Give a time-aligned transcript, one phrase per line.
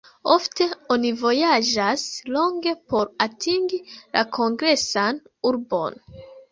[0.35, 2.07] Ofte oni vojaĝas
[2.39, 5.23] longe por atingi la kongresan
[5.55, 6.07] urbon.